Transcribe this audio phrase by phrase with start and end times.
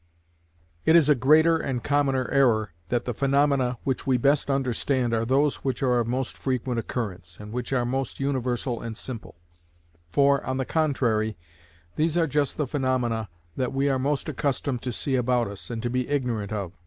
[0.83, 5.13] It is a greater and a commoner error that the phenomena which we best understand
[5.13, 9.35] are those which are of most frequent occurrence, and which are most universal and simple;
[10.09, 11.37] for, on the contrary,
[11.97, 15.83] these are just the phenomena that we are most accustomed to see about us, and
[15.83, 16.71] to be ignorant of.